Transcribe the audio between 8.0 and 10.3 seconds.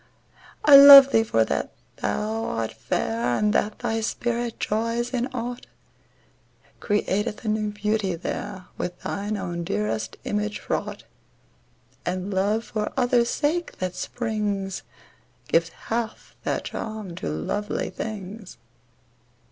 there, With throe own dearest